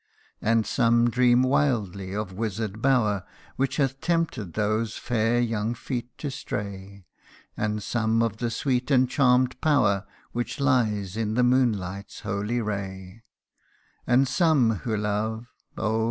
[0.41, 3.23] And some dream wildly of wizard bower
[3.55, 7.05] Which hath tempted those fair young feet to stray:
[7.55, 13.21] And some of the sweet and charmed power Which lies in the moonlight's holy ray:
[14.07, 15.99] And some who love oh